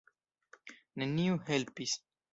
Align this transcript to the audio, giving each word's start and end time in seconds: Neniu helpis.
Neniu 1.03 1.37
helpis. 1.51 1.97